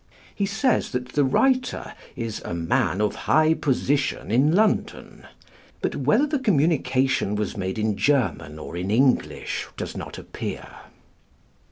[0.33, 5.27] He says that the writer is "a man of high position in London";
[5.79, 10.65] but whether the communication was made in German or in English, does not appear.